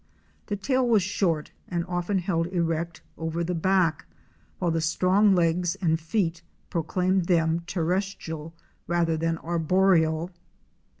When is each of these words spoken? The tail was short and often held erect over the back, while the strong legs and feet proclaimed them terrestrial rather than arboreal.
The 0.47 0.55
tail 0.55 0.89
was 0.89 1.03
short 1.03 1.51
and 1.67 1.85
often 1.85 2.17
held 2.17 2.47
erect 2.47 3.03
over 3.19 3.43
the 3.43 3.53
back, 3.53 4.07
while 4.57 4.71
the 4.71 4.81
strong 4.81 5.35
legs 5.35 5.75
and 5.75 5.99
feet 5.99 6.41
proclaimed 6.71 7.25
them 7.25 7.59
terrestrial 7.67 8.55
rather 8.87 9.15
than 9.15 9.37
arboreal. 9.37 10.31